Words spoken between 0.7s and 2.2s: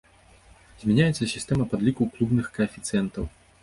Змяняецца сістэма падліку